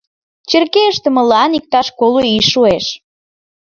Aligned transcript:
Черке 0.49 0.83
ыштымылан 0.91 1.51
иктаж 1.59 1.87
коло 1.99 2.21
ий 2.35 2.43
шуэш. 2.51 2.85